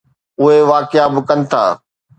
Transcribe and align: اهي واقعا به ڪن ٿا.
اهي 0.41 0.57
واقعا 0.71 1.05
به 1.13 1.21
ڪن 1.27 1.39
ٿا. 1.51 1.63